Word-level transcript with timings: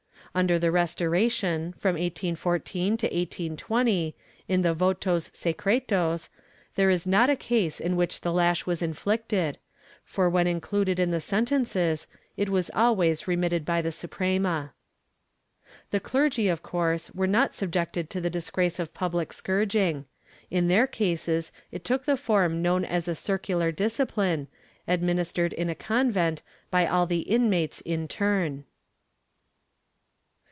Under 0.33 0.57
the 0.57 0.71
Restoration, 0.71 1.73
from 1.73 1.95
1814 1.95 2.95
to 2.95 3.05
1820, 3.05 4.15
in 4.47 4.61
the 4.61 4.73
votos 4.73 5.29
secretos, 5.31 6.29
there 6.75 6.89
is 6.89 7.05
not 7.05 7.29
a 7.29 7.35
case 7.35 7.81
in 7.81 7.97
which 7.97 8.21
the 8.21 8.31
lash 8.31 8.65
was 8.65 8.81
inflicted, 8.81 9.57
for 10.05 10.29
when 10.29 10.47
included 10.47 10.99
in 10.99 11.11
the 11.11 11.19
sentences, 11.19 12.07
it 12.37 12.47
was 12.47 12.71
always 12.73 13.27
remitted 13.27 13.65
by 13.65 13.81
the 13.81 13.91
Suprema.^ 13.91 14.69
The 15.89 15.99
clergy, 15.99 16.47
of 16.47 16.63
course, 16.63 17.11
were 17.11 17.27
not 17.27 17.53
subjected 17.53 18.09
to 18.11 18.21
the 18.21 18.29
disgrace 18.29 18.79
of 18.79 18.93
public 18.93 19.33
scourging. 19.33 20.05
In 20.49 20.69
their 20.69 20.87
cases 20.87 21.51
it 21.73 21.83
took 21.83 22.05
the 22.05 22.15
form 22.15 22.61
known 22.61 22.85
as 22.85 23.09
a 23.09 23.15
circular 23.15 23.73
discipline, 23.73 24.47
administered 24.87 25.51
in 25.51 25.69
a 25.69 25.75
convent 25.75 26.41
by 26.69 26.87
all 26.87 27.05
the 27.05 27.19
inmates 27.23 27.81
in 27.81 28.07
turn. 28.07 28.63